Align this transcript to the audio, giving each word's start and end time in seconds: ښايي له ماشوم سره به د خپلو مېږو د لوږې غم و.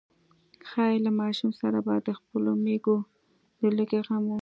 ښايي 0.69 0.97
له 1.05 1.11
ماشوم 1.19 1.51
سره 1.61 1.77
به 1.85 1.93
د 2.07 2.09
خپلو 2.19 2.51
مېږو 2.65 2.97
د 3.59 3.61
لوږې 3.75 3.99
غم 4.07 4.23
و. 4.29 4.37